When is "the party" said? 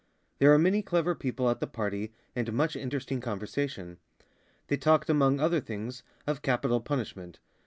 1.59-2.11